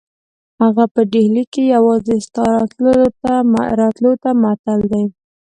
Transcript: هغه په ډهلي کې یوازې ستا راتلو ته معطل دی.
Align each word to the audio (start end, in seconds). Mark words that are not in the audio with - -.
هغه 0.61 0.83
په 0.93 1.01
ډهلي 1.11 1.43
کې 1.53 1.63
یوازې 1.75 2.15
ستا 2.27 2.45
راتلو 3.81 4.11
ته 4.23 4.29
معطل 4.41 4.79
دی. 4.91 5.05